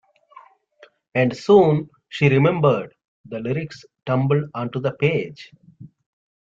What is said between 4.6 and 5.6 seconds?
the page.